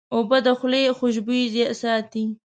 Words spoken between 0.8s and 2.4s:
خوشبویي ساتي.